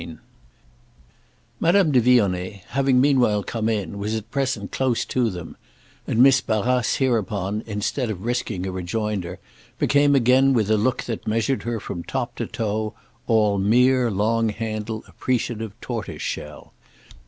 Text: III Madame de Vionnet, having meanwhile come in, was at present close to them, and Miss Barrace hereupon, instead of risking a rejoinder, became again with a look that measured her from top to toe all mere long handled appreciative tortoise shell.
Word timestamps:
III 0.01 0.17
Madame 1.59 1.91
de 1.91 2.01
Vionnet, 2.01 2.63
having 2.69 2.99
meanwhile 2.99 3.43
come 3.43 3.69
in, 3.69 3.99
was 3.99 4.15
at 4.15 4.31
present 4.31 4.71
close 4.71 5.05
to 5.05 5.29
them, 5.29 5.55
and 6.07 6.17
Miss 6.23 6.41
Barrace 6.41 6.95
hereupon, 6.95 7.61
instead 7.67 8.09
of 8.09 8.25
risking 8.25 8.65
a 8.65 8.71
rejoinder, 8.71 9.37
became 9.77 10.15
again 10.15 10.53
with 10.53 10.71
a 10.71 10.75
look 10.77 11.03
that 11.03 11.27
measured 11.27 11.61
her 11.61 11.79
from 11.79 12.03
top 12.03 12.33
to 12.37 12.47
toe 12.47 12.95
all 13.27 13.59
mere 13.59 14.09
long 14.09 14.49
handled 14.49 15.03
appreciative 15.07 15.79
tortoise 15.81 16.23
shell. 16.23 16.73